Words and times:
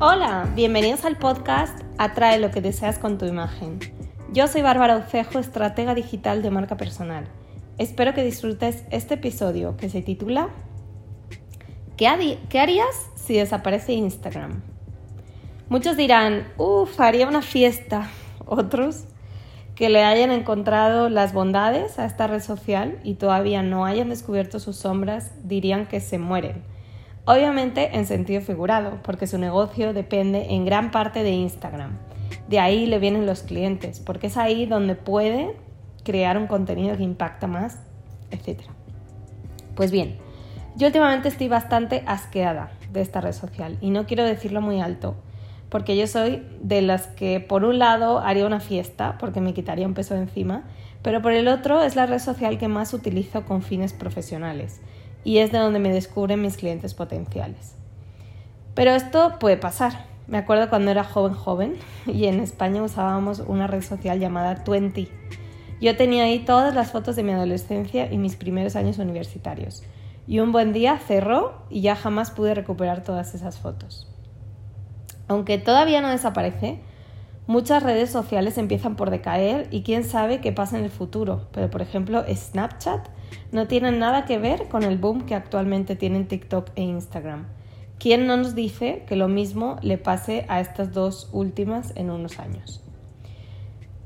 Hola, 0.00 0.48
bienvenidos 0.54 1.04
al 1.04 1.16
podcast 1.16 1.76
Atrae 1.98 2.38
lo 2.38 2.52
que 2.52 2.60
deseas 2.60 3.00
con 3.00 3.18
tu 3.18 3.24
imagen. 3.26 3.80
Yo 4.32 4.46
soy 4.46 4.62
Bárbara 4.62 4.96
Ucejo, 4.96 5.40
estratega 5.40 5.96
digital 5.96 6.40
de 6.40 6.52
marca 6.52 6.76
personal. 6.76 7.24
Espero 7.78 8.14
que 8.14 8.22
disfrutes 8.22 8.84
este 8.92 9.14
episodio 9.14 9.76
que 9.76 9.90
se 9.90 10.00
titula 10.00 10.50
¿Qué, 11.96 12.06
harías 12.06 13.10
si 13.16 13.34
desaparece 13.38 13.94
Instagram? 13.94 14.62
Muchos 15.68 15.96
dirán, 15.96 16.46
uff, 16.58 17.00
haría 17.00 17.26
una 17.26 17.42
fiesta. 17.42 18.08
Otros 18.46 19.06
que 19.74 19.88
le 19.88 20.04
hayan 20.04 20.30
encontrado 20.30 21.08
las 21.08 21.32
bondades 21.32 21.98
a 21.98 22.04
esta 22.04 22.28
red 22.28 22.40
social 22.40 23.00
y 23.02 23.14
todavía 23.14 23.64
no 23.64 23.84
hayan 23.84 24.10
descubierto 24.10 24.60
sus 24.60 24.76
sombras 24.76 25.32
dirían 25.42 25.86
que 25.86 25.98
se 25.98 26.18
mueren 26.18 26.77
Obviamente 27.28 27.90
en 27.94 28.06
sentido 28.06 28.40
figurado, 28.40 29.00
porque 29.02 29.26
su 29.26 29.36
negocio 29.36 29.92
depende 29.92 30.46
en 30.54 30.64
gran 30.64 30.90
parte 30.90 31.22
de 31.22 31.32
Instagram. 31.32 31.98
De 32.48 32.58
ahí 32.58 32.86
le 32.86 32.98
vienen 32.98 33.26
los 33.26 33.42
clientes, 33.42 34.00
porque 34.00 34.28
es 34.28 34.38
ahí 34.38 34.64
donde 34.64 34.94
puede 34.94 35.54
crear 36.04 36.38
un 36.38 36.46
contenido 36.46 36.96
que 36.96 37.02
impacta 37.02 37.46
más, 37.46 37.80
etc. 38.30 38.62
Pues 39.74 39.90
bien, 39.90 40.16
yo 40.74 40.86
últimamente 40.86 41.28
estoy 41.28 41.48
bastante 41.48 42.02
asqueada 42.06 42.70
de 42.94 43.02
esta 43.02 43.20
red 43.20 43.34
social 43.34 43.76
y 43.82 43.90
no 43.90 44.06
quiero 44.06 44.24
decirlo 44.24 44.62
muy 44.62 44.80
alto, 44.80 45.14
porque 45.68 45.98
yo 45.98 46.06
soy 46.06 46.42
de 46.62 46.80
las 46.80 47.08
que 47.08 47.40
por 47.40 47.62
un 47.64 47.78
lado 47.78 48.20
haría 48.20 48.46
una 48.46 48.60
fiesta, 48.60 49.18
porque 49.18 49.42
me 49.42 49.52
quitaría 49.52 49.86
un 49.86 49.92
peso 49.92 50.14
de 50.14 50.20
encima, 50.20 50.64
pero 51.02 51.20
por 51.20 51.32
el 51.32 51.48
otro 51.48 51.82
es 51.82 51.94
la 51.94 52.06
red 52.06 52.20
social 52.20 52.56
que 52.56 52.68
más 52.68 52.94
utilizo 52.94 53.44
con 53.44 53.60
fines 53.60 53.92
profesionales 53.92 54.80
y 55.24 55.38
es 55.38 55.52
de 55.52 55.58
donde 55.58 55.78
me 55.78 55.92
descubren 55.92 56.42
mis 56.42 56.56
clientes 56.56 56.94
potenciales. 56.94 57.74
Pero 58.74 58.92
esto 58.92 59.38
puede 59.40 59.56
pasar. 59.56 60.06
Me 60.28 60.38
acuerdo 60.38 60.68
cuando 60.68 60.90
era 60.90 61.04
joven 61.04 61.34
joven 61.34 61.76
y 62.06 62.26
en 62.26 62.40
España 62.40 62.82
usábamos 62.82 63.40
una 63.40 63.66
red 63.66 63.82
social 63.82 64.20
llamada 64.20 64.62
Twenty. 64.64 65.08
Yo 65.80 65.96
tenía 65.96 66.24
ahí 66.24 66.40
todas 66.40 66.74
las 66.74 66.90
fotos 66.90 67.16
de 67.16 67.22
mi 67.22 67.32
adolescencia 67.32 68.12
y 68.12 68.18
mis 68.18 68.36
primeros 68.36 68.76
años 68.76 68.98
universitarios. 68.98 69.82
Y 70.26 70.40
un 70.40 70.52
buen 70.52 70.72
día 70.72 70.98
cerró 70.98 71.62
y 71.70 71.80
ya 71.80 71.96
jamás 71.96 72.30
pude 72.30 72.54
recuperar 72.54 73.02
todas 73.02 73.34
esas 73.34 73.58
fotos. 73.58 74.06
Aunque 75.28 75.58
todavía 75.58 76.00
no 76.00 76.08
desaparece, 76.08 76.80
muchas 77.46 77.82
redes 77.82 78.10
sociales 78.10 78.58
empiezan 78.58 78.96
por 78.96 79.10
decaer 79.10 79.68
y 79.70 79.82
quién 79.82 80.04
sabe 80.04 80.40
qué 80.40 80.52
pasa 80.52 80.78
en 80.78 80.84
el 80.84 80.90
futuro. 80.90 81.48
Pero 81.52 81.70
por 81.70 81.80
ejemplo, 81.80 82.24
Snapchat 82.28 83.08
no 83.52 83.66
tienen 83.66 83.98
nada 83.98 84.24
que 84.24 84.38
ver 84.38 84.68
con 84.68 84.82
el 84.82 84.98
boom 84.98 85.26
que 85.26 85.34
actualmente 85.34 85.96
tienen 85.96 86.28
TikTok 86.28 86.70
e 86.76 86.82
Instagram. 86.82 87.46
¿Quién 87.98 88.26
no 88.26 88.36
nos 88.36 88.54
dice 88.54 89.04
que 89.08 89.16
lo 89.16 89.28
mismo 89.28 89.76
le 89.82 89.98
pase 89.98 90.44
a 90.48 90.60
estas 90.60 90.92
dos 90.92 91.28
últimas 91.32 91.92
en 91.96 92.10
unos 92.10 92.38
años? 92.38 92.82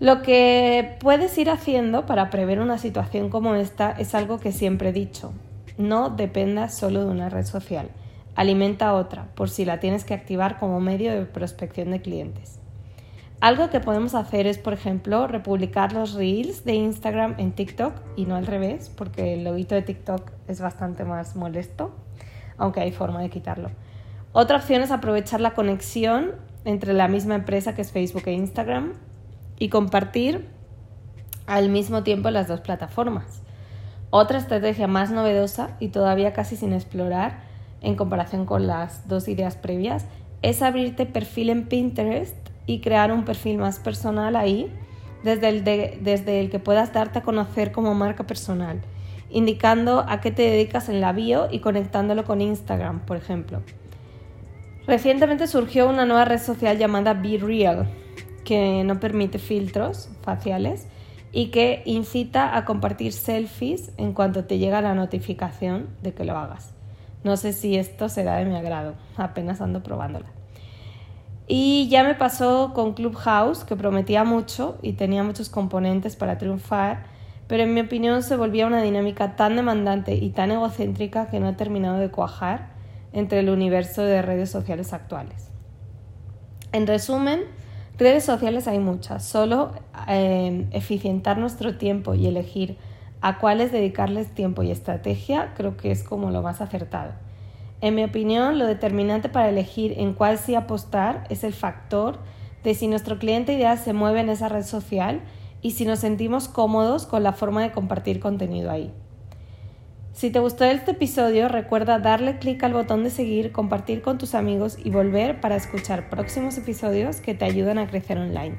Lo 0.00 0.22
que 0.22 0.96
puedes 1.00 1.36
ir 1.38 1.50
haciendo 1.50 2.06
para 2.06 2.30
prever 2.30 2.60
una 2.60 2.78
situación 2.78 3.28
como 3.28 3.54
esta 3.54 3.92
es 3.92 4.14
algo 4.14 4.40
que 4.40 4.52
siempre 4.52 4.88
he 4.88 4.92
dicho. 4.92 5.32
No 5.78 6.10
dependas 6.10 6.76
solo 6.76 7.04
de 7.04 7.10
una 7.10 7.28
red 7.28 7.44
social. 7.44 7.90
Alimenta 8.34 8.94
otra, 8.94 9.28
por 9.34 9.50
si 9.50 9.64
la 9.64 9.80
tienes 9.80 10.04
que 10.04 10.14
activar 10.14 10.58
como 10.58 10.80
medio 10.80 11.12
de 11.12 11.26
prospección 11.26 11.90
de 11.90 12.00
clientes. 12.00 12.58
Algo 13.44 13.68
que 13.68 13.78
podemos 13.78 14.14
hacer 14.14 14.46
es, 14.46 14.56
por 14.56 14.72
ejemplo, 14.72 15.26
republicar 15.26 15.92
los 15.92 16.14
reels 16.14 16.64
de 16.64 16.76
Instagram 16.76 17.34
en 17.36 17.52
TikTok 17.52 17.92
y 18.16 18.24
no 18.24 18.36
al 18.36 18.46
revés, 18.46 18.88
porque 18.88 19.34
el 19.34 19.44
loguito 19.44 19.74
de 19.74 19.82
TikTok 19.82 20.30
es 20.48 20.62
bastante 20.62 21.04
más 21.04 21.36
molesto, 21.36 21.94
aunque 22.56 22.80
hay 22.80 22.90
forma 22.90 23.20
de 23.20 23.28
quitarlo. 23.28 23.70
Otra 24.32 24.56
opción 24.56 24.80
es 24.80 24.90
aprovechar 24.90 25.42
la 25.42 25.52
conexión 25.52 26.32
entre 26.64 26.94
la 26.94 27.06
misma 27.06 27.34
empresa 27.34 27.74
que 27.74 27.82
es 27.82 27.92
Facebook 27.92 28.22
e 28.24 28.32
Instagram 28.32 28.94
y 29.58 29.68
compartir 29.68 30.48
al 31.46 31.68
mismo 31.68 32.02
tiempo 32.02 32.30
las 32.30 32.48
dos 32.48 32.62
plataformas. 32.62 33.42
Otra 34.08 34.38
estrategia 34.38 34.86
más 34.86 35.10
novedosa 35.10 35.76
y 35.80 35.88
todavía 35.88 36.32
casi 36.32 36.56
sin 36.56 36.72
explorar 36.72 37.42
en 37.82 37.94
comparación 37.94 38.46
con 38.46 38.66
las 38.66 39.06
dos 39.06 39.28
ideas 39.28 39.56
previas 39.56 40.06
es 40.40 40.62
abrirte 40.62 41.04
perfil 41.04 41.50
en 41.50 41.66
Pinterest 41.66 42.53
y 42.66 42.80
crear 42.80 43.12
un 43.12 43.24
perfil 43.24 43.58
más 43.58 43.78
personal 43.78 44.36
ahí, 44.36 44.72
desde 45.22 45.48
el, 45.48 45.64
desde 45.64 46.40
el 46.40 46.50
que 46.50 46.58
puedas 46.58 46.92
darte 46.92 47.20
a 47.20 47.22
conocer 47.22 47.72
como 47.72 47.94
marca 47.94 48.26
personal, 48.26 48.80
indicando 49.30 50.04
a 50.06 50.20
qué 50.20 50.30
te 50.30 50.42
dedicas 50.42 50.88
en 50.88 51.00
la 51.00 51.12
bio 51.12 51.48
y 51.50 51.60
conectándolo 51.60 52.24
con 52.24 52.40
Instagram, 52.40 53.00
por 53.00 53.16
ejemplo. 53.16 53.62
Recientemente 54.86 55.46
surgió 55.46 55.88
una 55.88 56.04
nueva 56.04 56.26
red 56.26 56.40
social 56.40 56.76
llamada 56.76 57.14
Be 57.14 57.38
Real, 57.38 57.88
que 58.44 58.84
no 58.84 59.00
permite 59.00 59.38
filtros 59.38 60.10
faciales 60.22 60.86
y 61.32 61.46
que 61.46 61.82
incita 61.86 62.56
a 62.56 62.64
compartir 62.66 63.12
selfies 63.12 63.92
en 63.96 64.12
cuanto 64.12 64.44
te 64.44 64.58
llega 64.58 64.82
la 64.82 64.94
notificación 64.94 65.88
de 66.02 66.12
que 66.12 66.24
lo 66.24 66.36
hagas. 66.36 66.74
No 67.24 67.38
sé 67.38 67.54
si 67.54 67.76
esto 67.76 68.10
será 68.10 68.36
de 68.36 68.44
mi 68.44 68.54
agrado, 68.54 68.94
apenas 69.16 69.62
ando 69.62 69.82
probándola. 69.82 70.26
Y 71.46 71.88
ya 71.88 72.04
me 72.04 72.14
pasó 72.14 72.72
con 72.74 72.94
Clubhouse, 72.94 73.64
que 73.64 73.76
prometía 73.76 74.24
mucho 74.24 74.78
y 74.80 74.94
tenía 74.94 75.22
muchos 75.22 75.50
componentes 75.50 76.16
para 76.16 76.38
triunfar, 76.38 77.04
pero 77.46 77.64
en 77.64 77.74
mi 77.74 77.82
opinión 77.82 78.22
se 78.22 78.36
volvía 78.36 78.66
una 78.66 78.80
dinámica 78.80 79.36
tan 79.36 79.56
demandante 79.56 80.14
y 80.14 80.30
tan 80.30 80.50
egocéntrica 80.50 81.28
que 81.28 81.40
no 81.40 81.48
ha 81.48 81.56
terminado 81.56 81.98
de 81.98 82.10
cuajar 82.10 82.70
entre 83.12 83.40
el 83.40 83.50
universo 83.50 84.02
de 84.02 84.22
redes 84.22 84.50
sociales 84.50 84.94
actuales. 84.94 85.50
En 86.72 86.86
resumen, 86.86 87.42
redes 87.98 88.24
sociales 88.24 88.66
hay 88.66 88.78
muchas, 88.78 89.24
solo 89.24 89.72
eh, 90.08 90.66
eficientar 90.72 91.36
nuestro 91.36 91.76
tiempo 91.76 92.14
y 92.14 92.26
elegir 92.26 92.78
a 93.20 93.38
cuáles 93.38 93.70
dedicarles 93.70 94.34
tiempo 94.34 94.62
y 94.62 94.70
estrategia 94.70 95.52
creo 95.56 95.76
que 95.76 95.90
es 95.90 96.02
como 96.02 96.30
lo 96.30 96.42
más 96.42 96.60
acertado. 96.60 97.12
En 97.80 97.94
mi 97.94 98.04
opinión, 98.04 98.58
lo 98.58 98.66
determinante 98.66 99.28
para 99.28 99.48
elegir 99.48 99.94
en 99.98 100.14
cuál 100.14 100.38
sí 100.38 100.54
apostar 100.54 101.24
es 101.28 101.44
el 101.44 101.52
factor 101.52 102.18
de 102.62 102.74
si 102.74 102.88
nuestro 102.88 103.18
cliente 103.18 103.52
ideal 103.52 103.78
se 103.78 103.92
mueve 103.92 104.20
en 104.20 104.30
esa 104.30 104.48
red 104.48 104.64
social 104.64 105.20
y 105.60 105.72
si 105.72 105.84
nos 105.84 105.98
sentimos 105.98 106.48
cómodos 106.48 107.06
con 107.06 107.22
la 107.22 107.32
forma 107.32 107.62
de 107.62 107.72
compartir 107.72 108.20
contenido 108.20 108.70
ahí. 108.70 108.92
Si 110.12 110.30
te 110.30 110.38
gustó 110.38 110.64
este 110.64 110.92
episodio, 110.92 111.48
recuerda 111.48 111.98
darle 111.98 112.38
clic 112.38 112.62
al 112.62 112.72
botón 112.72 113.02
de 113.02 113.10
seguir, 113.10 113.50
compartir 113.50 114.00
con 114.00 114.16
tus 114.16 114.34
amigos 114.34 114.78
y 114.82 114.90
volver 114.90 115.40
para 115.40 115.56
escuchar 115.56 116.08
próximos 116.08 116.56
episodios 116.56 117.16
que 117.20 117.34
te 117.34 117.44
ayudan 117.44 117.78
a 117.78 117.88
crecer 117.88 118.18
online. 118.18 118.56